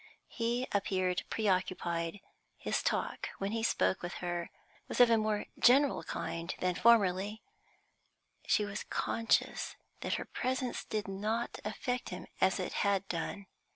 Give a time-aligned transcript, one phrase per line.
[0.31, 2.21] He appeared preoccupied;
[2.57, 4.49] his talk, when he spoke with her,
[4.87, 7.43] was of a more general kind than formerly;
[8.47, 13.45] she was conscious that her presence did not affect him as it had done.